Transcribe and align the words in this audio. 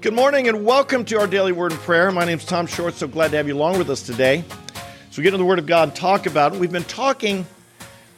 Good 0.00 0.14
morning 0.14 0.46
and 0.46 0.64
welcome 0.64 1.04
to 1.06 1.18
our 1.18 1.26
daily 1.26 1.50
word 1.50 1.72
and 1.72 1.80
prayer. 1.80 2.12
My 2.12 2.24
name 2.24 2.38
is 2.38 2.44
Tom 2.44 2.68
Short. 2.68 2.94
So 2.94 3.08
glad 3.08 3.32
to 3.32 3.36
have 3.36 3.48
you 3.48 3.56
along 3.56 3.78
with 3.78 3.90
us 3.90 4.00
today. 4.00 4.44
So 5.10 5.16
we 5.16 5.24
get 5.24 5.34
into 5.34 5.38
the 5.38 5.44
Word 5.44 5.58
of 5.58 5.66
God 5.66 5.88
and 5.88 5.96
talk 5.96 6.26
about 6.26 6.54
it. 6.54 6.60
We've 6.60 6.70
been 6.70 6.84
talking 6.84 7.44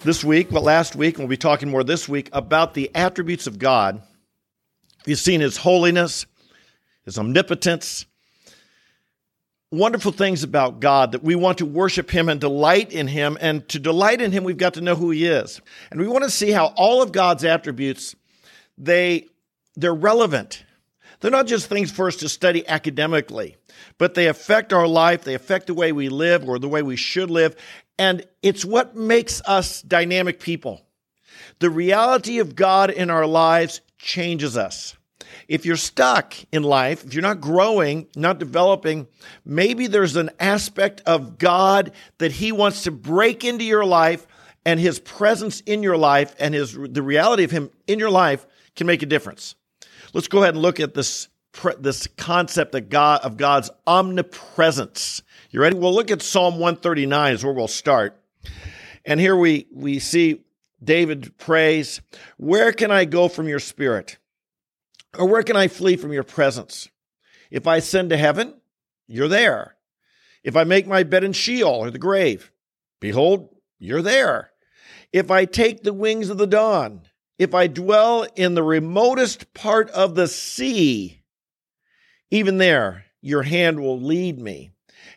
this 0.01 0.23
week, 0.23 0.53
well, 0.53 0.63
last 0.63 0.95
week, 0.95 1.15
and 1.15 1.21
we'll 1.25 1.31
be 1.31 1.39
talking 1.39 1.71
more 1.71 1.83
this 1.83 2.07
week 2.07 2.29
about 2.35 2.75
the 2.75 2.95
attributes 2.95 3.47
of 3.47 3.59
God. 3.59 4.03
You've 5.07 5.21
seen 5.21 5.41
His 5.41 5.57
holiness, 5.57 6.27
His 7.07 7.19
omnipotence, 7.19 8.05
wonderful 9.71 10.13
things 10.13 10.43
about 10.43 10.81
God 10.81 11.13
that 11.13 11.25
we 11.25 11.35
want 11.35 11.57
to 11.59 11.67
worship 11.67 12.11
Him 12.11 12.29
and 12.29 12.39
delight 12.39 12.93
in 12.93 13.09
Him. 13.09 13.39
And 13.41 13.67
to 13.71 13.79
delight 13.79 14.21
in 14.21 14.33
Him, 14.33 14.45
we've 14.45 14.59
got 14.59 14.75
to 14.75 14.83
know 14.83 14.97
who 14.97 15.13
He 15.13 15.25
is. 15.25 15.63
And 15.91 15.99
we 15.99 16.09
want 16.09 16.25
to 16.25 16.31
see 16.31 16.51
how 16.51 16.75
all 16.77 17.01
of 17.01 17.11
God's 17.11 17.43
attributes, 17.43 18.15
they, 18.77 19.29
they're 19.77 19.95
relevant 19.95 20.63
they're 21.21 21.31
not 21.31 21.47
just 21.47 21.67
things 21.67 21.91
for 21.91 22.09
us 22.09 22.17
to 22.17 22.29
study 22.29 22.67
academically, 22.67 23.57
but 23.99 24.15
they 24.15 24.27
affect 24.27 24.73
our 24.73 24.87
life, 24.87 25.25
they 25.25 25.35
affect 25.35 25.67
the 25.67 25.75
way 25.75 25.93
we 25.93 26.09
live 26.09 26.49
or 26.49 26.59
the 26.59 26.69
way 26.69 26.83
we 26.83 26.97
should 26.97 27.31
live, 27.31 27.57
and 27.99 28.27
it's 28.43 28.65
what 28.65 28.97
makes 28.97 29.43
us 29.47 29.83
dynamic 29.83 30.41
people. 30.41 30.81
The 31.59 31.71
reality 31.71 32.39
of 32.39 32.57
God 32.57 32.91
in 32.91 33.11
our 33.11 33.27
lives 33.27 33.83
changes 33.99 34.57
us. 34.57 34.97
If 35.49 35.67
you're 35.67 35.77
stuck 35.77 36.35
in 36.53 36.63
life, 36.63 37.05
if 37.05 37.13
you're 37.13 37.23
not 37.23 37.41
growing, 37.41 38.07
not 38.17 38.39
developing, 38.39 39.07
maybe 39.45 39.87
there's 39.87 40.17
an 40.17 40.31
aspect 40.41 41.03
of 41.07 41.39
God 41.39 41.93
that 42.19 42.33
He 42.33 42.53
wants 42.53 42.85
to 42.85 42.91
break 42.91 43.45
into 43.45 43.65
your 43.65 43.85
life 43.85 44.27
and 44.65 44.81
His 44.81 44.99
presence 44.99 45.61
in 45.61 45.83
your 45.83 45.97
life 45.97 46.35
and 46.39 46.55
His 46.55 46.73
the 46.73 47.03
reality 47.03 47.45
of 47.45 47.51
Him 47.51 47.71
in 47.87 47.99
your 47.99 48.11
life 48.11 48.47
can 48.77 48.87
make 48.87 49.03
a 49.03 49.07
difference. 49.07 49.55
Let's 50.13 50.29
go 50.29 50.43
ahead 50.43 50.55
and 50.55 50.63
look 50.63 50.81
at 50.81 50.95
this 50.95 51.29
this 51.79 52.07
concept 52.17 52.75
of 52.75 52.89
God 52.89 53.21
of 53.23 53.37
God's 53.37 53.71
omnipresence. 53.87 55.23
You 55.51 55.61
ready? 55.61 55.77
We'll 55.77 55.95
look 55.95 56.11
at 56.11 56.23
Psalm 56.23 56.55
139 56.55 57.35
is 57.35 57.45
where 57.45 57.53
we'll 57.53 57.69
start. 57.69 58.21
And 59.05 59.19
here 59.21 59.37
we 59.37 59.67
we 59.73 59.99
see 59.99 60.43
David 60.83 61.37
prays, 61.39 62.01
"Where 62.37 62.73
can 62.73 62.91
I 62.91 63.05
go 63.05 63.29
from 63.29 63.49
your 63.49 63.59
spirit? 63.59 64.19
Or 65.19 65.27
where 65.27 65.43
can 65.43 65.57
I 65.57 65.69
flee 65.69 65.97
from 65.97 66.13
your 66.13 66.23
presence? 66.23 66.89
If 67.51 67.67
I 67.67 67.79
ascend 67.79 68.11
to 68.11 68.17
heaven, 68.17 68.55
you're 69.09 69.29
there. 69.29 69.77
If 70.45 70.57
I 70.57 70.65
make 70.65 70.87
my 70.87 71.03
bed 71.03 71.25
in 71.25 71.33
Sheol 71.33 71.69
or 71.69 71.91
the 71.91 71.99
grave, 71.99 72.53
behold, 73.01 73.55
you're 73.79 74.03
there. 74.03 74.53
If 75.13 75.31
I 75.31 75.45
take 75.45 75.83
the 75.83 75.93
wings 75.93 76.31
of 76.31 76.39
the 76.39 76.47
dawn, 76.47 77.03
if 77.41 77.55
I 77.55 77.69
dwell 77.69 78.27
in 78.37 78.53
the 78.53 78.63
remotest 78.63 79.55
part 79.55 79.89
of 79.93 80.15
the 80.15 80.29
sea, 80.29 81.23
even 82.31 82.59
there 82.59 83.07
your 83.23 83.45
hand 83.45 83.81
will 83.81 83.99
lead 83.99 84.39
me, 84.39 84.73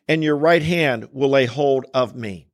and 0.07 0.23
your 0.23 0.37
right 0.37 0.63
hand 0.63 1.09
will 1.11 1.31
lay 1.31 1.45
hold 1.45 1.85
of 1.93 2.15
me. 2.15 2.47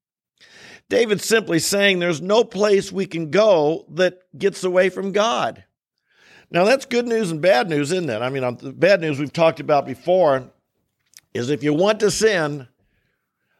David's 0.89 1.23
simply 1.23 1.59
saying 1.59 1.99
there's 1.99 2.19
no 2.19 2.43
place 2.43 2.91
we 2.91 3.05
can 3.05 3.29
go 3.29 3.85
that 3.89 4.17
gets 4.35 4.63
away 4.63 4.89
from 4.89 5.11
God. 5.11 5.63
Now, 6.49 6.65
that's 6.65 6.87
good 6.87 7.05
news 7.05 7.29
and 7.29 7.39
bad 7.39 7.69
news, 7.69 7.91
isn't 7.91 8.09
it? 8.09 8.23
I 8.23 8.29
mean, 8.29 8.43
um, 8.43 8.55
the 8.55 8.73
bad 8.73 9.01
news 9.01 9.19
we've 9.19 9.31
talked 9.31 9.59
about 9.59 9.85
before 9.85 10.49
is 11.35 11.51
if 11.51 11.61
you 11.61 11.75
want 11.75 11.99
to 11.99 12.09
sin, 12.09 12.67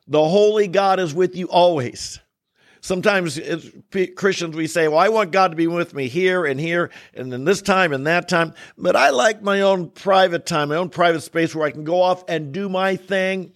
the 0.08 0.28
holy 0.28 0.68
God 0.68 1.00
is 1.00 1.14
with 1.14 1.36
you 1.36 1.46
always. 1.50 2.20
Sometimes 2.82 3.40
Christians, 4.16 4.56
we 4.56 4.68
say, 4.68 4.88
well, 4.88 5.00
I 5.00 5.10
want 5.10 5.32
God 5.32 5.50
to 5.50 5.58
be 5.58 5.68
with 5.68 5.94
me 5.94 6.08
here 6.08 6.46
and 6.46 6.60
here 6.60 6.92
and 7.14 7.32
then 7.32 7.44
this 7.44 7.62
time 7.62 7.92
and 7.92 8.08
that 8.08 8.30
time. 8.30 8.54
But 8.78 8.96
I 8.96 9.10
like 9.10 9.42
my 9.42 9.62
own 9.62 9.90
private 9.90 10.46
time, 10.46 10.70
my 10.70 10.78
own 10.78 10.90
private 10.90 11.22
space 11.22 11.54
where 11.54 11.68
I 11.68 11.72
can 11.72 11.84
go 11.84 12.02
off 12.02 12.24
and 12.30 12.54
do 12.54 12.70
my 12.70 12.96
thing 12.96 13.52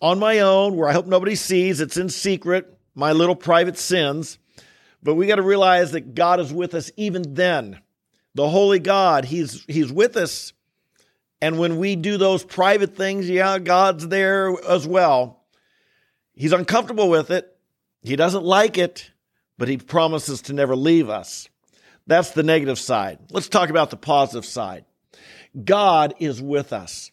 on 0.00 0.18
my 0.18 0.40
own, 0.40 0.76
where 0.76 0.88
I 0.88 0.92
hope 0.92 1.06
nobody 1.06 1.36
sees. 1.36 1.80
It's 1.80 1.96
in 1.96 2.08
secret, 2.08 2.76
my 2.94 3.12
little 3.12 3.36
private 3.36 3.78
sins. 3.78 4.38
But 5.02 5.14
we 5.14 5.26
got 5.26 5.36
to 5.36 5.42
realize 5.42 5.92
that 5.92 6.14
God 6.14 6.40
is 6.40 6.52
with 6.52 6.74
us 6.74 6.90
even 6.96 7.34
then. 7.34 7.80
The 8.34 8.48
holy 8.48 8.80
God, 8.80 9.24
He's 9.24 9.64
He's 9.68 9.92
with 9.92 10.16
us. 10.16 10.52
And 11.40 11.58
when 11.58 11.78
we 11.78 11.94
do 11.94 12.16
those 12.16 12.42
private 12.42 12.96
things, 12.96 13.30
yeah, 13.30 13.58
God's 13.60 14.08
there 14.08 14.52
as 14.68 14.86
well. 14.86 15.44
He's 16.34 16.52
uncomfortable 16.52 17.08
with 17.08 17.30
it 17.30 17.57
he 18.08 18.16
doesn't 18.16 18.44
like 18.44 18.78
it, 18.78 19.10
but 19.58 19.68
he 19.68 19.76
promises 19.76 20.40
to 20.42 20.54
never 20.54 20.74
leave 20.74 21.10
us. 21.10 21.48
That's 22.06 22.30
the 22.30 22.42
negative 22.42 22.78
side. 22.78 23.18
Let's 23.30 23.50
talk 23.50 23.68
about 23.68 23.90
the 23.90 23.98
positive 23.98 24.46
side. 24.46 24.86
God 25.62 26.14
is 26.18 26.40
with 26.40 26.72
us. 26.72 27.10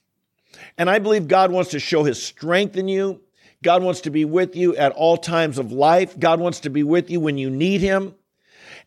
And 0.78 0.90
I 0.90 1.00
believe 1.00 1.28
God 1.28 1.52
wants 1.52 1.72
to 1.72 1.80
show 1.80 2.06
his 2.06 2.24
strength 2.24 2.78
in 2.78 2.88
you. 2.88 3.20
God 3.62 3.84
wants 3.84 4.02
to 4.02 4.10
be 4.10 4.24
with 4.24 4.56
you 4.56 4.74
at 4.78 4.94
all 4.94 5.18
times 5.18 5.58
of 5.58 5.74
life. 5.74 6.18
God 6.18 6.40
wants 6.40 6.62
to 6.62 6.70
be 6.70 6.84
with 6.84 7.10
you 7.10 7.20
when 7.20 7.38
you 7.38 7.50
need 7.50 7.82
him. 7.82 8.16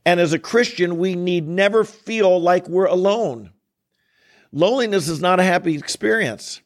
And 0.07 0.19
as 0.19 0.33
a 0.33 0.39
Christian, 0.39 0.97
we 0.97 1.15
need 1.15 1.47
never 1.47 1.85
feel 1.85 2.41
like 2.41 2.69
we're 2.69 2.87
alone. 2.87 3.51
Loneliness 4.51 5.09
is 5.09 5.21
not 5.21 5.41
a 5.41 5.45
happy 5.45 5.77
experience. 5.77 6.63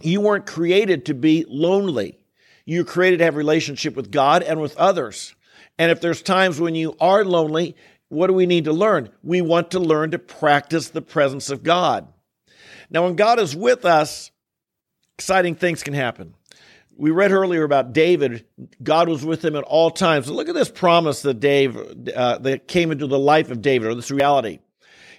You 0.00 0.20
weren't 0.20 0.46
created 0.46 1.06
to 1.06 1.14
be 1.14 1.44
lonely. 1.48 2.20
You 2.64 2.84
created 2.84 3.18
to 3.18 3.24
have 3.24 3.36
relationship 3.36 3.94
with 3.94 4.10
God 4.10 4.42
and 4.42 4.60
with 4.60 4.76
others. 4.76 5.34
And 5.78 5.90
if 5.90 6.00
there's 6.00 6.22
times 6.22 6.60
when 6.60 6.74
you 6.74 6.96
are 7.00 7.24
lonely, 7.24 7.76
what 8.08 8.28
do 8.28 8.32
we 8.32 8.46
need 8.46 8.64
to 8.64 8.72
learn? 8.72 9.10
We 9.22 9.40
want 9.42 9.72
to 9.72 9.80
learn 9.80 10.12
to 10.12 10.18
practice 10.18 10.88
the 10.88 11.02
presence 11.02 11.50
of 11.50 11.62
God. 11.62 12.06
Now, 12.90 13.04
when 13.04 13.16
God 13.16 13.40
is 13.40 13.56
with 13.56 13.84
us, 13.84 14.30
exciting 15.18 15.56
things 15.56 15.82
can 15.82 15.94
happen. 15.94 16.34
We 16.96 17.10
read 17.10 17.32
earlier 17.32 17.64
about 17.64 17.92
David. 17.92 18.46
God 18.82 19.08
was 19.08 19.24
with 19.24 19.44
him 19.44 19.56
at 19.56 19.64
all 19.64 19.90
times. 19.90 20.30
Look 20.30 20.48
at 20.48 20.54
this 20.54 20.70
promise 20.70 21.22
that 21.22 21.40
Dave 21.40 21.76
uh, 21.76 22.38
that 22.38 22.68
came 22.68 22.92
into 22.92 23.08
the 23.08 23.18
life 23.18 23.50
of 23.50 23.60
David, 23.60 23.88
or 23.88 23.94
this 23.96 24.12
reality. 24.12 24.60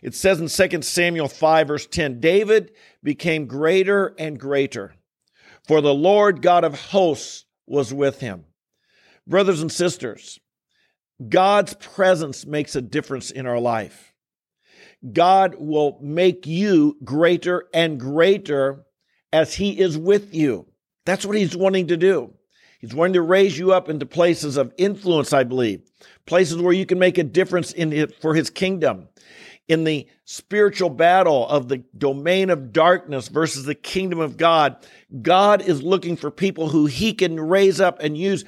It 0.02 0.16
says 0.16 0.40
in 0.40 0.70
2 0.70 0.82
Samuel 0.84 1.28
5, 1.28 1.68
verse 1.68 1.88
10, 1.88 2.20
David 2.22 2.72
became 3.04 3.46
greater 3.48 4.14
and 4.18 4.40
greater 4.40 4.94
for 5.68 5.82
the 5.82 5.94
Lord 5.94 6.42
God 6.42 6.64
of 6.64 6.80
hosts 6.80 7.46
was 7.68 7.94
with 7.94 8.20
him. 8.20 8.46
Brothers 9.28 9.62
and 9.62 9.72
sisters, 9.72 10.40
God's 11.30 11.74
presence 11.76 12.46
makes 12.46 12.76
a 12.76 12.82
difference 12.82 13.32
in 13.32 13.46
our 13.46 13.60
life. 13.60 14.14
God 15.14 15.56
will 15.58 15.98
make 16.02 16.46
you 16.46 16.98
greater 17.04 17.68
and 17.74 18.00
greater 18.00 18.86
as 19.32 19.56
He 19.56 19.80
is 19.80 19.98
with 19.98 20.34
you. 20.34 20.68
That's 21.06 21.26
what 21.26 21.38
He's 21.38 21.56
wanting 21.56 21.88
to 21.88 21.98
do. 21.98 22.34
He's 22.80 22.94
wanting 22.94 23.14
to 23.14 23.22
raise 23.22 23.58
you 23.58 23.74
up 23.74 23.90
into 23.90 24.06
places 24.06 24.58
of 24.58 24.74
influence, 24.78 25.34
I 25.34 25.44
believe, 25.44 25.82
places 26.26 26.58
where 26.58 26.74
you 26.74 26.86
can 26.86 27.00
make 27.00 27.18
a 27.18 27.24
difference 27.24 27.72
in 27.72 27.94
it 27.94 28.20
for 28.22 28.36
His 28.36 28.50
kingdom 28.50 29.08
in 29.68 29.84
the 29.84 30.08
spiritual 30.26 30.90
battle 30.90 31.48
of 31.48 31.68
the 31.68 31.84
domain 31.98 32.50
of 32.50 32.72
darkness 32.72 33.28
versus 33.28 33.66
the 33.66 33.76
kingdom 33.76 34.20
of 34.20 34.38
God, 34.38 34.78
God 35.22 35.62
is 35.62 35.82
looking 35.82 36.16
for 36.16 36.30
people 36.30 36.70
who 36.70 36.86
he 36.86 37.14
can 37.14 37.40
raise 37.40 37.82
up 37.82 38.00
and 38.00 38.18
use, 38.18 38.46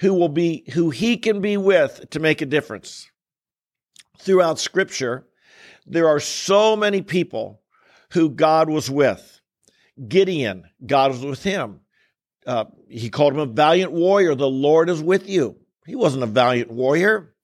who 0.00 0.14
will 0.14 0.28
be, 0.28 0.64
who 0.74 0.90
he 0.90 1.16
can 1.16 1.40
be 1.40 1.56
with 1.56 2.10
to 2.10 2.20
make 2.20 2.40
a 2.40 2.46
difference. 2.46 3.10
Throughout 4.18 4.58
scripture, 4.58 5.26
there 5.86 6.08
are 6.08 6.20
so 6.20 6.74
many 6.74 7.02
people 7.02 7.62
who 8.10 8.30
God 8.30 8.68
was 8.68 8.90
with. 8.90 9.40
Gideon, 10.08 10.64
God 10.84 11.12
was 11.12 11.24
with 11.24 11.42
him. 11.42 11.80
Uh, 12.46 12.64
he 12.88 13.10
called 13.10 13.34
him 13.34 13.40
a 13.40 13.46
valiant 13.46 13.92
warrior. 13.92 14.34
The 14.34 14.48
Lord 14.48 14.88
is 14.88 15.02
with 15.02 15.28
you. 15.28 15.56
He 15.86 15.94
wasn't 15.94 16.22
a 16.22 16.26
valiant 16.26 16.70
warrior 16.70 17.34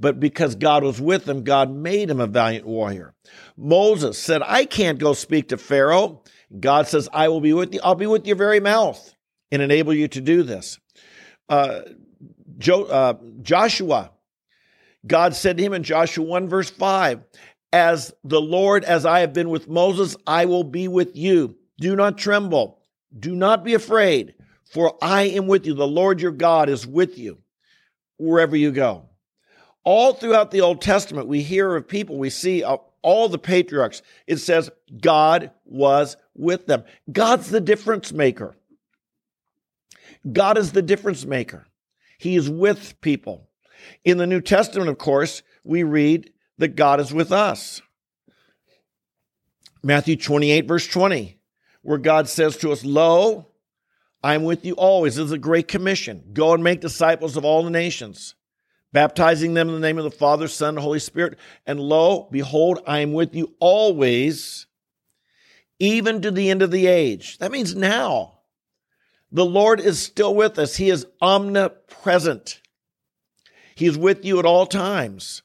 but 0.00 0.18
because 0.18 0.54
God 0.54 0.82
was 0.82 0.98
with 0.98 1.28
him, 1.28 1.44
God 1.44 1.70
made 1.70 2.08
him 2.08 2.20
a 2.20 2.26
valiant 2.26 2.66
warrior. 2.66 3.14
Moses 3.56 4.18
said, 4.18 4.42
I 4.42 4.64
can't 4.64 4.98
go 4.98 5.12
speak 5.12 5.50
to 5.50 5.58
Pharaoh. 5.58 6.22
God 6.58 6.88
says, 6.88 7.08
I 7.12 7.28
will 7.28 7.42
be 7.42 7.52
with 7.52 7.74
you. 7.74 7.80
I'll 7.84 7.94
be 7.94 8.06
with 8.06 8.26
your 8.26 8.36
very 8.36 8.60
mouth 8.60 9.14
and 9.52 9.60
enable 9.60 9.92
you 9.92 10.08
to 10.08 10.20
do 10.22 10.42
this. 10.42 10.80
Uh, 11.50 11.82
jo- 12.56 12.84
uh, 12.84 13.14
Joshua, 13.42 14.10
God 15.06 15.34
said 15.36 15.58
to 15.58 15.62
him 15.62 15.74
in 15.74 15.82
Joshua 15.82 16.24
1, 16.24 16.48
verse 16.48 16.70
5, 16.70 17.20
As 17.70 18.12
the 18.24 18.40
Lord, 18.40 18.84
as 18.84 19.04
I 19.04 19.20
have 19.20 19.34
been 19.34 19.50
with 19.50 19.68
Moses, 19.68 20.16
I 20.26 20.46
will 20.46 20.64
be 20.64 20.88
with 20.88 21.14
you. 21.14 21.56
Do 21.78 21.94
not 21.94 22.16
tremble. 22.16 22.80
Do 23.16 23.34
not 23.34 23.64
be 23.64 23.74
afraid, 23.74 24.34
for 24.64 24.96
I 25.02 25.22
am 25.24 25.46
with 25.46 25.66
you. 25.66 25.74
The 25.74 25.86
Lord 25.86 26.22
your 26.22 26.32
God 26.32 26.70
is 26.70 26.86
with 26.86 27.18
you 27.18 27.38
wherever 28.16 28.56
you 28.56 28.70
go. 28.70 29.09
All 29.84 30.12
throughout 30.12 30.50
the 30.50 30.60
Old 30.60 30.82
Testament, 30.82 31.26
we 31.26 31.42
hear 31.42 31.74
of 31.74 31.88
people, 31.88 32.18
we 32.18 32.30
see 32.30 32.62
all 32.62 33.28
the 33.28 33.38
patriarchs. 33.38 34.02
It 34.26 34.36
says 34.36 34.70
God 35.00 35.52
was 35.64 36.16
with 36.34 36.66
them. 36.66 36.84
God's 37.10 37.50
the 37.50 37.60
difference 37.60 38.12
maker. 38.12 38.56
God 40.30 40.58
is 40.58 40.72
the 40.72 40.82
difference 40.82 41.24
maker. 41.24 41.66
He 42.18 42.36
is 42.36 42.50
with 42.50 43.00
people. 43.00 43.48
In 44.04 44.18
the 44.18 44.26
New 44.26 44.42
Testament, 44.42 44.90
of 44.90 44.98
course, 44.98 45.42
we 45.64 45.82
read 45.82 46.30
that 46.58 46.76
God 46.76 47.00
is 47.00 47.14
with 47.14 47.32
us. 47.32 47.80
Matthew 49.82 50.16
28, 50.16 50.68
verse 50.68 50.86
20, 50.86 51.38
where 51.80 51.96
God 51.96 52.28
says 52.28 52.58
to 52.58 52.70
us, 52.70 52.84
Lo, 52.84 53.46
I'm 54.22 54.44
with 54.44 54.66
you 54.66 54.74
always. 54.74 55.16
This 55.16 55.24
is 55.24 55.32
a 55.32 55.38
great 55.38 55.68
commission. 55.68 56.22
Go 56.34 56.52
and 56.52 56.62
make 56.62 56.82
disciples 56.82 57.38
of 57.38 57.46
all 57.46 57.62
the 57.62 57.70
nations, 57.70 58.34
baptizing 58.92 59.54
them 59.54 59.68
in 59.68 59.74
the 59.74 59.80
name 59.80 59.98
of 59.98 60.04
the 60.04 60.10
Father, 60.10 60.48
Son, 60.48 60.70
and 60.70 60.78
Holy 60.78 60.98
Spirit. 60.98 61.38
And 61.66 61.80
lo, 61.80 62.28
behold, 62.30 62.80
I 62.86 63.00
am 63.00 63.12
with 63.12 63.34
you 63.34 63.54
always, 63.60 64.66
even 65.78 66.22
to 66.22 66.30
the 66.30 66.50
end 66.50 66.62
of 66.62 66.70
the 66.70 66.86
age. 66.86 67.38
That 67.38 67.52
means 67.52 67.74
now. 67.74 68.38
The 69.32 69.44
Lord 69.44 69.80
is 69.80 70.00
still 70.00 70.34
with 70.34 70.58
us. 70.58 70.76
He 70.76 70.90
is 70.90 71.06
omnipresent. 71.22 72.60
He 73.76 73.86
is 73.86 73.96
with 73.96 74.24
you 74.24 74.38
at 74.38 74.44
all 74.44 74.66
times. 74.66 75.42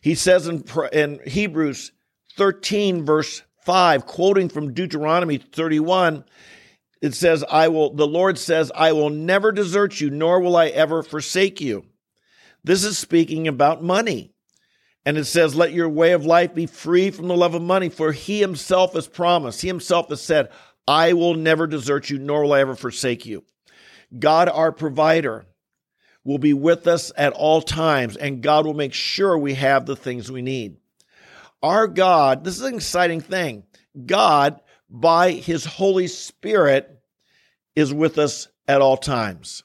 He 0.00 0.14
says 0.14 0.48
in, 0.48 0.64
in 0.92 1.20
Hebrews 1.26 1.92
13, 2.36 3.04
verse 3.04 3.42
5, 3.64 4.06
quoting 4.06 4.48
from 4.48 4.72
Deuteronomy 4.72 5.38
31, 5.38 6.24
it 7.00 7.14
says, 7.14 7.44
I 7.50 7.68
will, 7.68 7.94
the 7.94 8.06
Lord 8.06 8.38
says, 8.38 8.72
I 8.74 8.92
will 8.92 9.10
never 9.10 9.52
desert 9.52 10.00
you, 10.00 10.10
nor 10.10 10.40
will 10.40 10.56
I 10.56 10.68
ever 10.68 11.02
forsake 11.02 11.60
you. 11.60 11.84
This 12.64 12.84
is 12.84 12.98
speaking 12.98 13.48
about 13.48 13.82
money. 13.82 14.32
And 15.04 15.18
it 15.18 15.24
says, 15.24 15.56
let 15.56 15.72
your 15.72 15.88
way 15.88 16.12
of 16.12 16.24
life 16.24 16.54
be 16.54 16.66
free 16.66 17.10
from 17.10 17.26
the 17.26 17.36
love 17.36 17.54
of 17.54 17.62
money, 17.62 17.88
for 17.88 18.12
he 18.12 18.40
himself 18.40 18.94
has 18.94 19.08
promised, 19.08 19.60
he 19.60 19.68
himself 19.68 20.08
has 20.10 20.22
said, 20.22 20.50
I 20.86 21.12
will 21.12 21.34
never 21.34 21.66
desert 21.66 22.08
you, 22.08 22.18
nor 22.18 22.42
will 22.42 22.52
I 22.52 22.60
ever 22.60 22.76
forsake 22.76 23.26
you. 23.26 23.44
God, 24.16 24.48
our 24.48 24.72
provider, 24.72 25.46
will 26.24 26.38
be 26.38 26.54
with 26.54 26.86
us 26.86 27.10
at 27.16 27.32
all 27.32 27.62
times, 27.62 28.16
and 28.16 28.42
God 28.42 28.64
will 28.64 28.74
make 28.74 28.92
sure 28.92 29.36
we 29.36 29.54
have 29.54 29.86
the 29.86 29.96
things 29.96 30.30
we 30.30 30.42
need. 30.42 30.76
Our 31.62 31.88
God, 31.88 32.44
this 32.44 32.56
is 32.56 32.62
an 32.62 32.74
exciting 32.74 33.20
thing. 33.20 33.64
God, 34.06 34.60
by 34.88 35.32
his 35.32 35.64
Holy 35.64 36.06
Spirit, 36.06 37.00
is 37.74 37.92
with 37.92 38.18
us 38.18 38.48
at 38.68 38.80
all 38.80 38.96
times. 38.96 39.64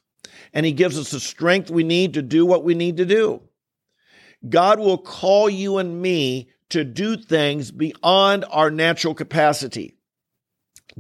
And 0.53 0.65
he 0.65 0.71
gives 0.71 0.97
us 0.97 1.11
the 1.11 1.19
strength 1.19 1.69
we 1.69 1.83
need 1.83 2.13
to 2.15 2.21
do 2.21 2.45
what 2.45 2.63
we 2.63 2.73
need 2.73 2.97
to 2.97 3.05
do. 3.05 3.41
God 4.47 4.79
will 4.79 4.97
call 4.97 5.49
you 5.49 5.77
and 5.77 6.01
me 6.01 6.49
to 6.69 6.83
do 6.83 7.17
things 7.17 7.71
beyond 7.71 8.45
our 8.49 8.69
natural 8.69 9.13
capacity. 9.13 9.95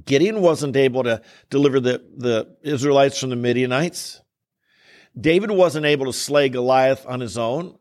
Gideon 0.05 0.41
wasn't 0.41 0.75
able 0.75 1.03
to 1.03 1.21
deliver 1.49 1.79
the, 1.79 2.03
the 2.15 2.55
Israelites 2.61 3.19
from 3.19 3.29
the 3.29 3.35
Midianites. 3.35 4.21
David 5.19 5.49
wasn't 5.51 5.85
able 5.85 6.05
to 6.05 6.13
slay 6.13 6.49
Goliath 6.49 7.05
on 7.07 7.19
his 7.19 7.37
own. 7.37 7.77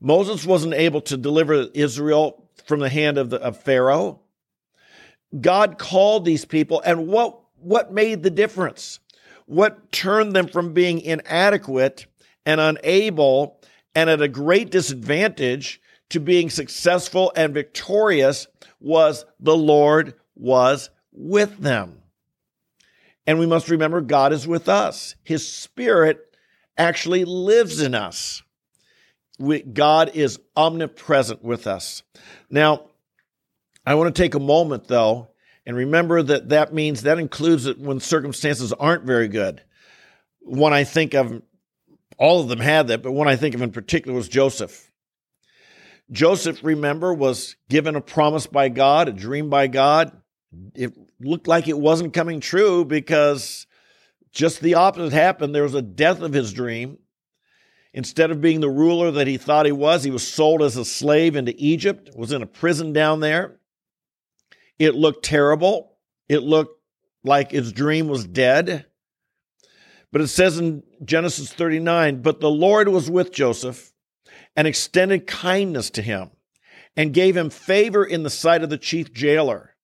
Moses 0.00 0.44
wasn't 0.44 0.74
able 0.74 1.00
to 1.02 1.16
deliver 1.16 1.66
Israel 1.74 2.50
from 2.66 2.80
the 2.80 2.88
hand 2.88 3.18
of, 3.18 3.30
the, 3.30 3.40
of 3.40 3.62
Pharaoh. 3.62 4.20
God 5.38 5.78
called 5.78 6.24
these 6.24 6.44
people, 6.44 6.80
and 6.84 7.08
what, 7.08 7.40
what 7.56 7.92
made 7.92 8.22
the 8.22 8.30
difference? 8.30 9.00
What 9.46 9.90
turned 9.92 10.34
them 10.34 10.48
from 10.48 10.72
being 10.72 11.00
inadequate 11.00 12.06
and 12.44 12.60
unable 12.60 13.60
and 13.94 14.10
at 14.10 14.20
a 14.20 14.28
great 14.28 14.70
disadvantage 14.70 15.80
to 16.10 16.20
being 16.20 16.50
successful 16.50 17.32
and 17.34 17.54
victorious 17.54 18.46
was 18.80 19.24
the 19.40 19.56
Lord 19.56 20.14
was 20.34 20.90
with 21.12 21.58
them. 21.58 22.02
And 23.26 23.38
we 23.38 23.46
must 23.46 23.68
remember 23.68 24.00
God 24.00 24.32
is 24.32 24.46
with 24.46 24.68
us. 24.68 25.16
His 25.24 25.48
spirit 25.48 26.36
actually 26.78 27.24
lives 27.24 27.80
in 27.80 27.94
us 27.94 28.42
we, 29.38 29.62
God 29.62 30.12
is 30.14 30.40
omnipresent 30.56 31.44
with 31.44 31.66
us. 31.66 32.02
Now, 32.50 32.88
I 33.84 33.94
want 33.94 34.14
to 34.14 34.22
take 34.22 34.34
a 34.34 34.40
moment 34.40 34.88
though 34.88 35.28
and 35.66 35.76
remember 35.76 36.22
that 36.22 36.50
that 36.50 36.72
means 36.72 37.02
that 37.02 37.18
includes 37.18 37.66
it 37.66 37.78
when 37.78 37.98
circumstances 37.98 38.72
aren't 38.72 39.04
very 39.04 39.26
good. 39.26 39.62
One 40.40 40.72
I 40.72 40.84
think 40.84 41.14
of, 41.14 41.42
all 42.16 42.40
of 42.40 42.48
them 42.48 42.60
had 42.60 42.88
that, 42.88 43.02
but 43.02 43.12
one 43.12 43.26
I 43.26 43.34
think 43.34 43.54
of 43.54 43.62
in 43.62 43.72
particular 43.72 44.16
was 44.16 44.28
Joseph. 44.28 44.92
Joseph, 46.12 46.62
remember, 46.62 47.12
was 47.12 47.56
given 47.68 47.96
a 47.96 48.00
promise 48.00 48.46
by 48.46 48.68
God, 48.68 49.08
a 49.08 49.12
dream 49.12 49.50
by 49.50 49.66
God. 49.66 50.12
It 50.76 50.92
looked 51.20 51.48
like 51.48 51.66
it 51.66 51.76
wasn't 51.76 52.14
coming 52.14 52.38
true 52.38 52.84
because 52.84 53.66
just 54.30 54.60
the 54.60 54.74
opposite 54.74 55.12
happened. 55.12 55.52
There 55.52 55.64
was 55.64 55.74
a 55.74 55.82
death 55.82 56.20
of 56.20 56.32
his 56.32 56.52
dream. 56.52 56.98
Instead 57.92 58.30
of 58.30 58.40
being 58.40 58.60
the 58.60 58.68
ruler 58.68 59.10
that 59.10 59.26
he 59.26 59.36
thought 59.36 59.66
he 59.66 59.72
was, 59.72 60.04
he 60.04 60.10
was 60.10 60.26
sold 60.26 60.62
as 60.62 60.76
a 60.76 60.84
slave 60.84 61.34
into 61.34 61.54
Egypt, 61.56 62.10
was 62.14 62.30
in 62.30 62.42
a 62.42 62.46
prison 62.46 62.92
down 62.92 63.20
there. 63.20 63.58
It 64.78 64.94
looked 64.94 65.24
terrible. 65.24 65.96
It 66.28 66.40
looked 66.40 66.80
like 67.24 67.50
his 67.50 67.72
dream 67.72 68.08
was 68.08 68.26
dead. 68.26 68.86
But 70.12 70.20
it 70.20 70.28
says 70.28 70.58
in 70.58 70.82
Genesis 71.04 71.52
39 71.52 72.22
But 72.22 72.40
the 72.40 72.50
Lord 72.50 72.88
was 72.88 73.10
with 73.10 73.32
Joseph 73.32 73.92
and 74.54 74.66
extended 74.66 75.26
kindness 75.26 75.90
to 75.90 76.02
him 76.02 76.30
and 76.96 77.12
gave 77.12 77.36
him 77.36 77.50
favor 77.50 78.04
in 78.04 78.22
the 78.22 78.30
sight 78.30 78.62
of 78.62 78.70
the 78.70 78.78
chief 78.78 79.12
jailer. 79.12 79.74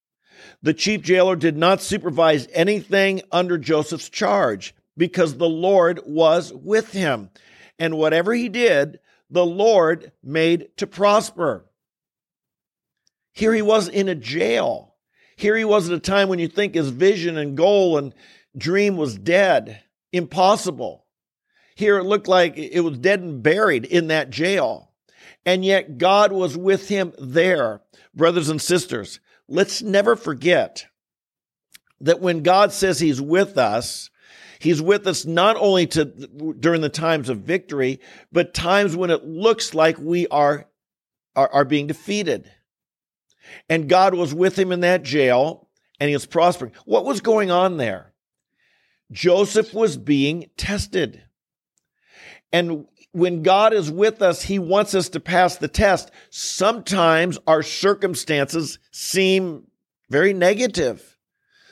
The 0.63 0.75
chief 0.75 1.03
jailer 1.03 1.37
did 1.37 1.57
not 1.57 1.83
supervise 1.83 2.49
anything 2.53 3.23
under 3.31 3.59
Joseph's 3.59 4.09
charge 4.09 4.75
because 4.97 5.37
the 5.37 5.49
Lord 5.49 6.01
was 6.07 6.53
with 6.53 6.93
him 6.93 7.31
and 7.79 7.99
whatever 7.99 8.33
he 8.33 8.49
did, 8.49 9.01
the 9.29 9.45
Lord 9.45 10.13
made 10.23 10.69
to 10.77 10.87
prosper. 10.87 11.67
Here 13.33 13.53
he 13.53 13.63
was 13.63 13.89
in 13.89 14.09
a 14.09 14.15
jail. 14.15 14.95
Here 15.37 15.57
he 15.57 15.65
was 15.65 15.89
at 15.89 15.97
a 15.97 16.01
time 16.01 16.29
when 16.29 16.39
you 16.39 16.49
think 16.49 16.75
his 16.75 16.91
vision 16.91 17.37
and 17.37 17.57
goal 17.57 17.99
and 17.99 18.15
dream 18.57 18.97
was 18.97 19.17
dead, 19.17 19.83
impossible. 20.13 21.07
Here 21.75 21.99
it 21.99 22.05
looked 22.05 22.29
like 22.29 22.57
it 22.57 22.81
was 22.81 22.99
dead 22.99 23.21
and 23.21 23.43
buried 23.43 23.85
in 23.85 24.09
that 24.09 24.31
jail. 24.31 24.91
And 25.47 25.65
yet 25.65 25.99
God 25.99 26.33
was 26.33 26.57
with 26.57 26.89
him 26.89 27.13
there. 27.19 27.81
Brothers 28.15 28.51
and 28.51 28.61
sisters, 28.61 29.21
let's 29.49 29.83
never 29.83 30.17
forget 30.17 30.87
that 32.01 32.21
when 32.21 32.43
God 32.43 32.73
says 32.73 33.01
he's 33.01 33.21
with 33.21 33.57
us, 33.57 34.11
He's 34.63 34.81
with 34.81 35.09
us 35.09 35.27
not 35.27 35.57
only 35.57 35.89
to 35.89 36.05
during 36.05 36.83
the 36.83 36.89
times 36.89 37.29
of 37.29 37.39
victory, 37.39 37.99
but 38.31 38.55
times 38.55 38.95
when 38.95 39.11
it 39.11 39.25
looks 39.25 39.75
like 39.75 39.99
we 39.99 40.29
are, 40.29 40.69
are, 41.35 41.53
are 41.53 41.65
being 41.65 41.89
defeated. 41.89 42.49
And 43.69 43.89
God 43.89 44.15
was 44.15 44.35
with 44.35 44.59
him 44.59 44.73
in 44.73 44.81
that 44.81 45.03
jail 45.03 45.69
and 46.01 46.09
he 46.09 46.15
was 46.15 46.27
prospering. 46.27 46.73
What 46.85 47.05
was 47.05 47.21
going 47.21 47.51
on 47.51 47.77
there? 47.77 48.13
Joseph 49.11 49.75
was 49.75 49.97
being 49.97 50.51
tested. 50.57 51.23
And 52.53 52.87
when 53.13 53.43
God 53.43 53.73
is 53.73 53.91
with 53.91 54.23
us, 54.23 54.43
he 54.43 54.59
wants 54.59 54.95
us 54.95 55.11
to 55.11 55.21
pass 55.21 55.57
the 55.57 55.69
test. 55.69 56.11
Sometimes 56.31 57.39
our 57.47 57.63
circumstances 57.63 58.79
seem 58.91 59.65
very 60.11 60.33
negative. 60.33 61.19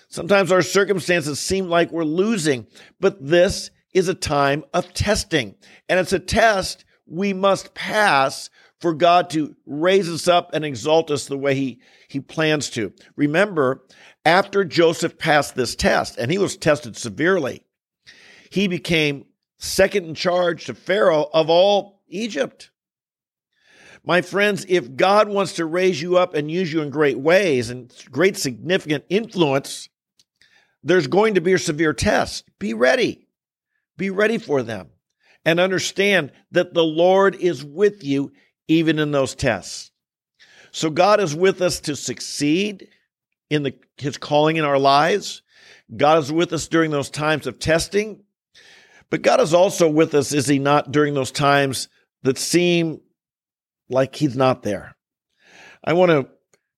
Sometimes 0.09 0.52
our 0.52 0.62
circumstances 0.62 1.38
seem 1.38 1.66
like 1.66 1.90
we're 1.90 2.04
losing, 2.04 2.66
but 2.99 3.25
this 3.25 3.71
is 3.95 4.09
a 4.09 4.14
time 4.14 4.64
of 4.75 4.92
testing. 4.92 5.54
And 5.88 5.99
it's 5.99 6.12
a 6.12 6.18
test 6.18 6.85
we 7.06 7.33
must 7.33 7.75
pass 7.75 8.50
for 8.80 8.94
God 8.94 9.30
to 9.30 9.54
raise 9.66 10.08
us 10.08 10.26
up 10.26 10.54
and 10.54 10.64
exalt 10.64 11.10
us 11.10 11.26
the 11.26 11.38
way 11.38 11.54
he, 11.54 11.80
he 12.08 12.20
plans 12.20 12.70
to. 12.70 12.92
Remember, 13.14 13.84
after 14.25 14.64
Joseph 14.64 15.18
passed 15.18 15.54
this 15.54 15.76
test, 15.76 16.16
and 16.18 16.30
he 16.30 16.38
was 16.38 16.56
tested 16.56 16.96
severely, 16.96 17.64
he 18.50 18.68
became 18.68 19.26
second 19.58 20.06
in 20.06 20.14
charge 20.14 20.64
to 20.64 20.75
Pharaoh 20.75 21.28
of 21.32 21.50
all 21.50 22.02
Egypt. 22.08 22.70
My 24.02 24.22
friends, 24.22 24.64
if 24.68 24.96
God 24.96 25.28
wants 25.28 25.54
to 25.54 25.66
raise 25.66 26.00
you 26.00 26.16
up 26.16 26.34
and 26.34 26.50
use 26.50 26.72
you 26.72 26.80
in 26.80 26.88
great 26.88 27.18
ways 27.18 27.68
and 27.68 27.92
great 28.10 28.38
significant 28.38 29.04
influence, 29.10 29.90
there's 30.82 31.06
going 31.06 31.34
to 31.34 31.42
be 31.42 31.52
a 31.52 31.58
severe 31.58 31.92
test. 31.92 32.49
Be 32.58 32.72
ready. 32.72 33.26
Be 33.99 34.08
ready 34.08 34.38
for 34.38 34.62
them 34.62 34.88
and 35.44 35.60
understand 35.60 36.32
that 36.50 36.72
the 36.72 36.84
Lord 36.84 37.34
is 37.34 37.62
with 37.62 38.02
you 38.02 38.32
even 38.71 39.00
in 39.00 39.11
those 39.11 39.35
tests. 39.35 39.91
So 40.71 40.91
God 40.91 41.19
is 41.21 41.35
with 41.35 41.61
us 41.61 41.81
to 41.81 41.97
succeed 41.97 42.89
in 43.50 43.65
the, 43.65 43.75
his 43.97 44.17
calling 44.17 44.57
in 44.57 44.65
our 44.65 44.79
lives. 44.79 45.43
God 45.97 46.19
is 46.19 46.31
with 46.31 46.53
us 46.53 46.69
during 46.69 46.93
those 46.93 47.11
times 47.11 47.49
of 47.49 47.59
testing. 47.59 48.23
But 49.11 49.23
God 49.23 49.41
is 49.41 49.53
also 49.53 49.91
with 49.91 50.15
us, 50.15 50.33
is 50.33 50.47
he 50.47 50.61
not, 50.61 50.93
during 50.93 51.15
those 51.15 51.33
times 51.33 51.89
that 52.23 52.39
seem 52.39 53.00
like 53.89 54.15
he's 54.15 54.37
not 54.37 54.62
there? 54.62 54.95
I 55.83 55.95
want 55.95 56.11
to, 56.11 56.29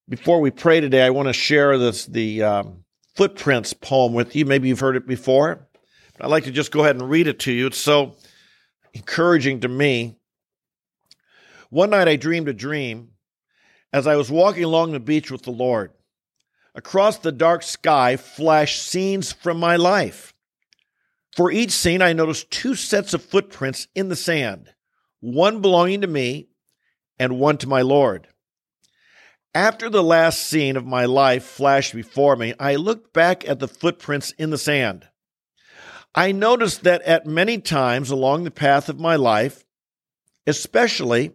before 0.09 0.41
we 0.41 0.51
pray 0.51 0.81
today, 0.81 1.05
I 1.05 1.11
want 1.11 1.29
to 1.29 1.35
share 1.35 1.77
this, 1.77 2.07
the, 2.07 2.43
um, 2.43 2.85
Footprints 3.15 3.75
poem 3.75 4.15
with 4.15 4.35
you. 4.35 4.47
Maybe 4.47 4.69
you've 4.69 4.81
heard 4.81 4.97
it 4.97 5.07
before. 5.07 5.69
I'd 6.19 6.31
like 6.31 6.45
to 6.45 6.51
just 6.51 6.73
go 6.73 6.81
ahead 6.81 6.97
and 6.97 7.11
read 7.11 7.27
it 7.27 7.41
to 7.41 7.53
you. 7.53 7.67
It's 7.67 7.77
so 7.77 8.17
encouraging 8.95 9.61
to 9.61 9.69
me. 9.69 10.17
One 11.73 11.89
night 11.89 12.07
I 12.07 12.17
dreamed 12.17 12.49
a 12.49 12.53
dream, 12.53 13.13
as 13.95 14.07
I 14.07 14.17
was 14.17 14.31
walking 14.31 14.63
along 14.63 14.93
the 14.93 15.01
beach 15.01 15.31
with 15.31 15.41
the 15.41 15.53
Lord. 15.53 15.93
Across 16.75 17.21
the 17.21 17.33
dark 17.33 17.63
sky 17.63 18.19
flashed 18.19 18.83
scenes 18.83 19.33
from 19.33 19.59
my 19.59 19.77
life. 19.77 20.35
For 21.35 21.51
each 21.51 21.71
scene, 21.71 22.03
I 22.03 22.13
noticed 22.13 22.51
two 22.51 22.75
sets 22.75 23.15
of 23.15 23.25
footprints 23.25 23.89
in 23.95 24.11
the 24.11 24.17
sand, 24.17 24.75
one 25.21 25.63
belonging 25.63 26.03
to 26.03 26.07
me 26.07 26.49
and 27.19 27.41
one 27.41 27.57
to 27.57 27.67
my 27.67 27.81
Lord. 27.81 28.29
After 29.55 29.89
the 29.89 30.03
last 30.03 30.43
scene 30.43 30.77
of 30.77 30.85
my 30.85 31.07
life 31.07 31.43
flashed 31.43 31.95
before 31.95 32.37
me, 32.37 32.53
I 32.61 32.77
looked 32.77 33.15
back 33.15 33.49
at 33.49 33.61
the 33.61 33.69
footprints 33.69 34.33
in 34.33 34.51
the 34.51 34.59
sand. 34.59 35.09
I 36.15 36.33
noticed 36.33 36.85
that 36.85 37.01
at 37.05 37.25
many 37.25 37.57
times 37.57 38.11
along 38.11 38.45
the 38.45 38.51
path 38.51 38.91
of 38.91 39.01
my 39.01 39.17
life, 39.17 39.65
especially 40.47 41.33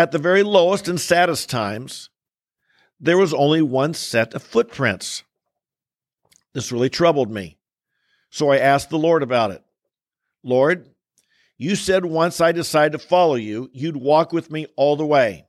at 0.00 0.12
the 0.12 0.18
very 0.18 0.42
lowest 0.42 0.88
and 0.88 0.98
saddest 0.98 1.50
times, 1.50 2.08
there 2.98 3.18
was 3.18 3.34
only 3.34 3.60
one 3.60 3.92
set 3.92 4.32
of 4.32 4.42
footprints. 4.42 5.24
This 6.54 6.72
really 6.72 6.88
troubled 6.88 7.30
me. 7.30 7.58
So 8.30 8.50
I 8.50 8.56
asked 8.56 8.88
the 8.88 8.96
Lord 8.96 9.22
about 9.22 9.50
it. 9.50 9.62
Lord, 10.42 10.88
you 11.58 11.76
said 11.76 12.06
once 12.06 12.40
I 12.40 12.50
decided 12.52 12.92
to 12.92 13.06
follow 13.06 13.34
you, 13.34 13.68
you'd 13.74 13.98
walk 13.98 14.32
with 14.32 14.50
me 14.50 14.64
all 14.74 14.96
the 14.96 15.04
way. 15.04 15.44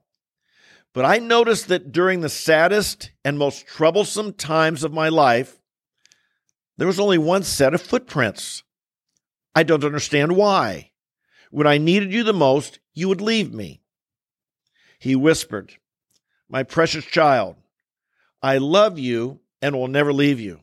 But 0.92 1.06
I 1.06 1.16
noticed 1.16 1.68
that 1.68 1.90
during 1.90 2.20
the 2.20 2.28
saddest 2.28 3.10
and 3.24 3.38
most 3.38 3.66
troublesome 3.66 4.34
times 4.34 4.84
of 4.84 4.92
my 4.92 5.08
life, 5.08 5.58
there 6.76 6.86
was 6.86 7.00
only 7.00 7.16
one 7.16 7.42
set 7.42 7.72
of 7.72 7.80
footprints. 7.80 8.64
I 9.54 9.62
don't 9.62 9.82
understand 9.82 10.36
why. 10.36 10.90
When 11.50 11.66
I 11.66 11.78
needed 11.78 12.12
you 12.12 12.22
the 12.22 12.34
most, 12.34 12.80
you 12.92 13.08
would 13.08 13.22
leave 13.22 13.54
me. 13.54 13.81
He 15.02 15.16
whispered, 15.16 15.74
My 16.48 16.62
precious 16.62 17.04
child, 17.04 17.56
I 18.40 18.58
love 18.58 19.00
you 19.00 19.40
and 19.60 19.74
will 19.74 19.88
never 19.88 20.12
leave 20.12 20.38
you. 20.38 20.60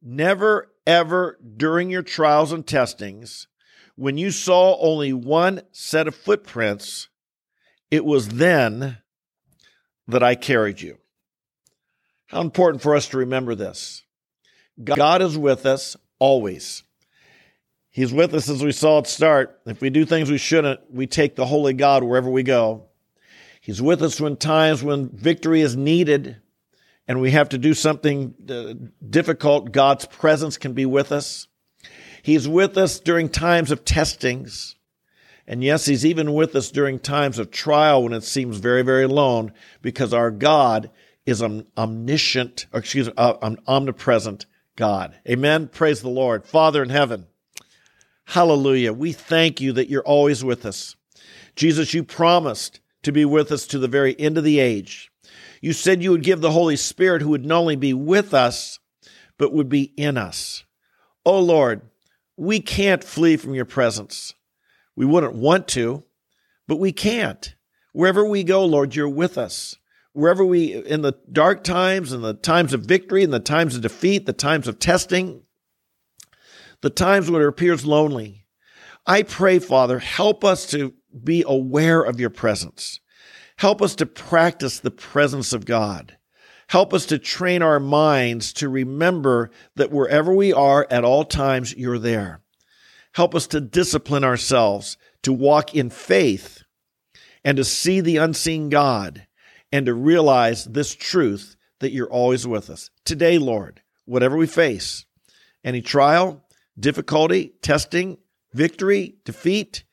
Never, 0.00 0.70
ever 0.86 1.36
during 1.56 1.90
your 1.90 2.04
trials 2.04 2.52
and 2.52 2.64
testings, 2.64 3.48
when 3.96 4.16
you 4.16 4.30
saw 4.30 4.78
only 4.78 5.12
one 5.12 5.62
set 5.72 6.06
of 6.06 6.14
footprints, 6.14 7.08
it 7.90 8.04
was 8.04 8.28
then 8.28 8.98
that 10.06 10.22
I 10.22 10.36
carried 10.36 10.80
you. 10.80 10.98
How 12.26 12.42
important 12.42 12.84
for 12.84 12.94
us 12.94 13.08
to 13.08 13.18
remember 13.18 13.56
this. 13.56 14.04
God 14.84 15.22
is 15.22 15.36
with 15.36 15.66
us 15.66 15.96
always. 16.20 16.84
He's 17.88 18.12
with 18.12 18.32
us 18.32 18.48
as 18.48 18.62
we 18.62 18.70
saw 18.70 19.00
it 19.00 19.08
start. 19.08 19.60
If 19.66 19.80
we 19.80 19.90
do 19.90 20.04
things 20.04 20.30
we 20.30 20.38
shouldn't, 20.38 20.88
we 20.88 21.08
take 21.08 21.34
the 21.34 21.46
Holy 21.46 21.72
God 21.72 22.04
wherever 22.04 22.30
we 22.30 22.44
go. 22.44 22.89
He's 23.70 23.80
with 23.80 24.02
us 24.02 24.20
when 24.20 24.36
times 24.36 24.82
when 24.82 25.10
victory 25.10 25.60
is 25.60 25.76
needed 25.76 26.38
and 27.06 27.20
we 27.20 27.30
have 27.30 27.50
to 27.50 27.56
do 27.56 27.72
something 27.72 28.34
uh, 28.50 28.74
difficult. 29.08 29.70
God's 29.70 30.06
presence 30.06 30.58
can 30.58 30.72
be 30.72 30.84
with 30.84 31.12
us. 31.12 31.46
He's 32.20 32.48
with 32.48 32.76
us 32.76 32.98
during 32.98 33.28
times 33.28 33.70
of 33.70 33.84
testings. 33.84 34.74
And 35.46 35.62
yes, 35.62 35.86
He's 35.86 36.04
even 36.04 36.34
with 36.34 36.56
us 36.56 36.72
during 36.72 36.98
times 36.98 37.38
of 37.38 37.52
trial 37.52 38.02
when 38.02 38.12
it 38.12 38.24
seems 38.24 38.56
very, 38.56 38.82
very 38.82 39.04
alone 39.04 39.52
because 39.82 40.12
our 40.12 40.32
God 40.32 40.90
is 41.24 41.40
an 41.40 41.64
omniscient, 41.78 42.66
or 42.72 42.80
excuse 42.80 43.06
me, 43.06 43.12
uh, 43.16 43.34
an 43.40 43.58
omnipresent 43.68 44.46
God. 44.74 45.16
Amen. 45.28 45.68
Praise 45.68 46.02
the 46.02 46.08
Lord. 46.08 46.44
Father 46.44 46.82
in 46.82 46.88
heaven, 46.88 47.28
hallelujah. 48.24 48.92
We 48.92 49.12
thank 49.12 49.60
you 49.60 49.72
that 49.74 49.88
you're 49.88 50.02
always 50.02 50.42
with 50.42 50.66
us. 50.66 50.96
Jesus, 51.54 51.94
you 51.94 52.02
promised 52.02 52.80
to 53.02 53.12
be 53.12 53.24
with 53.24 53.50
us 53.50 53.66
to 53.68 53.78
the 53.78 53.88
very 53.88 54.18
end 54.18 54.38
of 54.38 54.44
the 54.44 54.60
age. 54.60 55.10
You 55.60 55.72
said 55.72 56.02
you 56.02 56.10
would 56.10 56.22
give 56.22 56.40
the 56.40 56.52
Holy 56.52 56.76
Spirit 56.76 57.22
who 57.22 57.30
would 57.30 57.44
not 57.44 57.58
only 57.58 57.76
be 57.76 57.92
with 57.94 58.32
us, 58.34 58.78
but 59.38 59.52
would 59.52 59.68
be 59.68 59.92
in 59.96 60.16
us. 60.16 60.64
Oh 61.24 61.40
Lord, 61.40 61.82
we 62.36 62.60
can't 62.60 63.04
flee 63.04 63.36
from 63.36 63.54
your 63.54 63.64
presence. 63.64 64.34
We 64.96 65.04
wouldn't 65.06 65.34
want 65.34 65.68
to, 65.68 66.04
but 66.66 66.78
we 66.78 66.92
can't. 66.92 67.54
Wherever 67.92 68.24
we 68.24 68.44
go, 68.44 68.64
Lord, 68.64 68.94
you're 68.94 69.08
with 69.08 69.36
us. 69.36 69.76
Wherever 70.12 70.44
we, 70.44 70.74
in 70.74 71.02
the 71.02 71.14
dark 71.30 71.62
times, 71.62 72.12
in 72.12 72.22
the 72.22 72.34
times 72.34 72.72
of 72.72 72.82
victory, 72.82 73.22
in 73.22 73.30
the 73.30 73.40
times 73.40 73.76
of 73.76 73.82
defeat, 73.82 74.26
the 74.26 74.32
times 74.32 74.66
of 74.66 74.78
testing, 74.78 75.42
the 76.80 76.90
times 76.90 77.30
when 77.30 77.42
it 77.42 77.48
appears 77.48 77.86
lonely, 77.86 78.46
I 79.06 79.22
pray, 79.22 79.58
Father, 79.58 79.98
help 79.98 80.44
us 80.44 80.66
to 80.70 80.94
be 81.24 81.44
aware 81.46 82.02
of 82.02 82.20
your 82.20 82.30
presence. 82.30 83.00
Help 83.56 83.82
us 83.82 83.94
to 83.96 84.06
practice 84.06 84.80
the 84.80 84.90
presence 84.90 85.52
of 85.52 85.66
God. 85.66 86.16
Help 86.68 86.94
us 86.94 87.04
to 87.06 87.18
train 87.18 87.62
our 87.62 87.80
minds 87.80 88.52
to 88.54 88.68
remember 88.68 89.50
that 89.74 89.90
wherever 89.90 90.32
we 90.32 90.52
are 90.52 90.86
at 90.90 91.04
all 91.04 91.24
times, 91.24 91.74
you're 91.74 91.98
there. 91.98 92.40
Help 93.14 93.34
us 93.34 93.46
to 93.48 93.60
discipline 93.60 94.24
ourselves 94.24 94.96
to 95.22 95.32
walk 95.32 95.74
in 95.74 95.90
faith 95.90 96.62
and 97.44 97.56
to 97.56 97.64
see 97.64 98.00
the 98.00 98.18
unseen 98.18 98.68
God 98.68 99.26
and 99.72 99.86
to 99.86 99.94
realize 99.94 100.64
this 100.64 100.94
truth 100.94 101.56
that 101.80 101.92
you're 101.92 102.10
always 102.10 102.46
with 102.46 102.70
us. 102.70 102.90
Today, 103.04 103.38
Lord, 103.38 103.82
whatever 104.04 104.36
we 104.36 104.46
face, 104.46 105.06
any 105.64 105.82
trial, 105.82 106.44
difficulty, 106.78 107.52
testing, 107.62 108.18
victory, 108.52 109.16
defeat, 109.24 109.84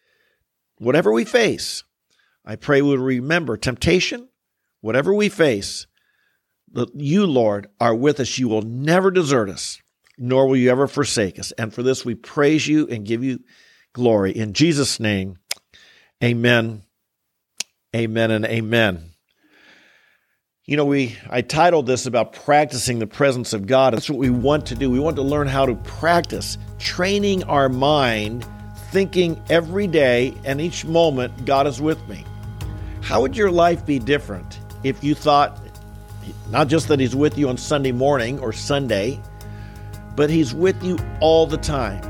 whatever 0.77 1.11
we 1.11 1.25
face, 1.25 1.83
I 2.45 2.55
pray 2.55 2.81
we 2.81 2.95
remember 2.95 3.57
temptation, 3.57 4.29
whatever 4.81 5.13
we 5.13 5.29
face, 5.29 5.87
that 6.73 6.93
you, 6.95 7.25
Lord, 7.25 7.67
are 7.79 7.95
with 7.95 8.19
us. 8.19 8.37
You 8.37 8.49
will 8.49 8.61
never 8.61 9.11
desert 9.11 9.49
us 9.49 9.81
nor 10.17 10.47
will 10.47 10.57
you 10.57 10.71
ever 10.71 10.87
forsake 10.87 11.37
us. 11.39 11.51
And 11.53 11.73
for 11.73 11.83
this 11.83 12.03
we 12.03 12.15
praise 12.15 12.67
you 12.67 12.87
and 12.87 13.05
give 13.05 13.23
you 13.23 13.39
glory. 13.93 14.31
In 14.31 14.53
Jesus' 14.53 14.99
name, 14.99 15.37
amen, 16.23 16.83
amen, 17.95 18.31
and 18.31 18.45
amen. 18.45 19.11
You 20.65 20.75
know, 20.75 20.85
we 20.85 21.15
I 21.29 21.41
titled 21.41 21.85
this 21.85 22.05
about 22.05 22.33
practicing 22.33 22.99
the 22.99 23.07
presence 23.07 23.53
of 23.53 23.67
God. 23.67 23.93
That's 23.93 24.09
what 24.09 24.19
we 24.19 24.29
want 24.29 24.65
to 24.67 24.75
do. 24.75 24.89
We 24.89 24.99
want 24.99 25.15
to 25.15 25.21
learn 25.21 25.47
how 25.47 25.65
to 25.65 25.75
practice 25.75 26.57
training 26.77 27.43
our 27.43 27.69
mind, 27.69 28.45
thinking 28.91 29.41
every 29.49 29.87
day 29.87 30.33
and 30.45 30.61
each 30.61 30.85
moment 30.85 31.45
God 31.45 31.67
is 31.67 31.81
with 31.81 32.05
me. 32.07 32.25
How 33.01 33.21
would 33.21 33.37
your 33.37 33.51
life 33.51 33.85
be 33.85 33.99
different 33.99 34.59
if 34.83 35.03
you 35.03 35.15
thought 35.15 35.59
not 36.49 36.67
just 36.67 36.87
that 36.89 36.99
he's 36.99 37.15
with 37.15 37.37
you 37.37 37.49
on 37.49 37.57
Sunday 37.57 37.91
morning 37.91 38.39
or 38.39 38.51
Sunday, 38.51 39.21
but 40.17 40.31
He's 40.31 40.53
with 40.53 40.83
you 40.83 40.97
all 41.21 41.45
the 41.45 41.57
time. 41.57 42.01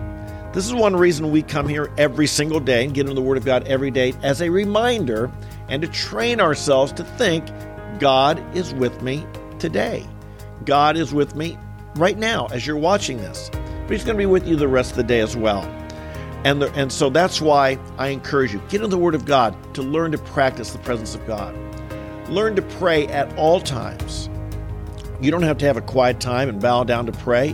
This 0.53 0.65
is 0.65 0.73
one 0.73 0.95
reason 0.95 1.29
we 1.29 1.43
come 1.43 1.67
here 1.67 1.91
every 1.97 2.25
single 2.25 2.61
day 2.61 2.85
and 2.85 2.93
get 2.93 3.01
into 3.01 3.13
the 3.13 3.21
Word 3.21 3.37
of 3.37 3.45
God 3.45 3.67
every 3.67 3.91
day 3.91 4.13
as 4.23 4.41
a 4.41 4.49
reminder 4.49 5.29
and 5.67 5.81
to 5.81 5.87
train 5.89 6.39
ourselves 6.39 6.93
to 6.93 7.03
think 7.03 7.45
God 7.99 8.41
is 8.55 8.73
with 8.73 9.03
me 9.03 9.27
today. 9.59 10.07
God 10.63 10.95
is 10.95 11.13
with 11.13 11.35
me 11.35 11.59
right 11.95 12.17
now 12.17 12.47
as 12.47 12.65
you're 12.65 12.77
watching 12.77 13.17
this, 13.17 13.51
but 13.51 13.91
He's 13.91 14.05
going 14.05 14.15
to 14.15 14.21
be 14.21 14.25
with 14.25 14.47
you 14.47 14.55
the 14.55 14.69
rest 14.69 14.91
of 14.91 14.97
the 14.97 15.03
day 15.03 15.19
as 15.19 15.35
well. 15.35 15.61
And, 16.47 16.63
and 16.63 16.93
so 16.93 17.09
that's 17.09 17.41
why 17.41 17.77
I 17.97 18.07
encourage 18.07 18.53
you 18.53 18.61
get 18.69 18.75
into 18.75 18.87
the 18.87 18.97
Word 18.97 19.15
of 19.15 19.25
God 19.25 19.53
to 19.73 19.81
learn 19.81 20.13
to 20.13 20.17
practice 20.17 20.71
the 20.71 20.79
presence 20.79 21.13
of 21.13 21.27
God. 21.27 21.53
Learn 22.29 22.55
to 22.55 22.61
pray 22.61 23.05
at 23.07 23.37
all 23.37 23.59
times. 23.59 24.29
You 25.19 25.29
don't 25.29 25.41
have 25.43 25.57
to 25.57 25.65
have 25.65 25.75
a 25.75 25.81
quiet 25.81 26.21
time 26.21 26.47
and 26.47 26.61
bow 26.61 26.85
down 26.85 27.05
to 27.07 27.11
pray. 27.11 27.53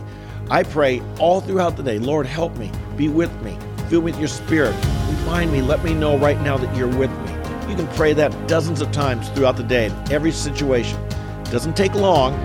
I 0.52 0.62
pray 0.62 1.02
all 1.18 1.42
throughout 1.42 1.76
the 1.76 1.82
day, 1.82 1.98
Lord, 1.98 2.28
help 2.28 2.56
me, 2.56 2.72
be 2.96 3.10
with 3.10 3.34
me, 3.42 3.58
fill 3.90 4.02
me 4.02 4.12
with 4.12 4.20
your 4.20 4.28
spirit. 4.28 4.76
Remind 5.22 5.52
me, 5.52 5.64
let 5.64 5.84
me 5.84 5.96
know 5.96 6.16
right 6.16 6.40
now 6.42 6.60
that 6.60 6.78
you're 6.78 6.86
with 6.86 7.10
me. 7.10 7.32
You 7.72 7.76
can 7.76 7.88
pray 7.96 8.14
that 8.14 8.48
dozens 8.48 8.80
of 8.80 8.92
times 8.92 9.28
throughout 9.30 9.58
the 9.58 9.64
day, 9.64 9.88
in 9.88 10.12
every 10.12 10.32
situation. 10.32 11.02
It 11.02 11.50
doesn't 11.50 11.76
take 11.76 11.96
long, 11.96 12.36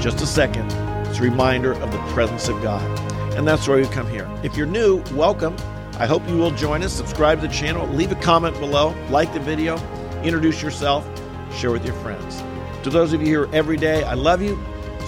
just 0.00 0.22
a 0.22 0.26
second. 0.26 0.72
It's 1.06 1.18
a 1.18 1.22
reminder 1.22 1.72
of 1.72 1.92
the 1.92 1.98
presence 2.14 2.48
of 2.48 2.62
God. 2.62 2.82
And 3.36 3.46
that's 3.46 3.68
why 3.68 3.76
we 3.76 3.84
come 3.88 4.08
here. 4.08 4.26
If 4.42 4.56
you're 4.56 4.66
new, 4.66 5.02
welcome. 5.12 5.54
I 5.98 6.06
hope 6.06 6.26
you 6.28 6.36
will 6.36 6.52
join 6.52 6.82
us. 6.82 6.92
Subscribe 6.92 7.40
to 7.40 7.48
the 7.48 7.52
channel, 7.52 7.86
leave 7.88 8.12
a 8.12 8.16
comment 8.16 8.58
below, 8.60 8.94
like 9.10 9.32
the 9.32 9.40
video, 9.40 9.76
introduce 10.22 10.62
yourself, 10.62 11.04
share 11.52 11.72
with 11.72 11.84
your 11.84 11.94
friends. 11.96 12.42
To 12.84 12.90
those 12.90 13.12
of 13.12 13.20
you 13.20 13.26
here 13.26 13.48
every 13.52 13.76
day, 13.76 14.04
I 14.04 14.14
love 14.14 14.40
you. 14.40 14.58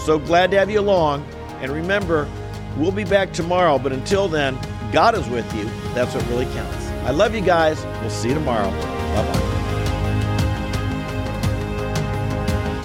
So 0.05 0.19
glad 0.19 0.51
to 0.51 0.59
have 0.59 0.71
you 0.71 0.81
along. 0.81 1.25
And 1.61 1.71
remember, 1.71 2.29
we'll 2.77 2.91
be 2.91 3.05
back 3.05 3.33
tomorrow, 3.33 3.79
but 3.79 3.93
until 3.93 4.29
then, 4.29 4.59
God 4.93 5.15
is 5.15 5.29
with 5.29 5.53
you. 5.55 5.65
That's 5.95 6.15
what 6.15 6.27
really 6.29 6.47
counts. 6.47 6.87
I 7.05 7.11
love 7.11 7.35
you 7.35 7.41
guys. 7.41 7.85
We'll 8.01 8.11
see 8.11 8.29
you 8.29 8.35
tomorrow. 8.35 8.71
Bye 8.71 9.33
bye. 9.33 9.50